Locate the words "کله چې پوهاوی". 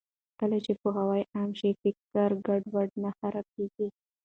0.39-1.23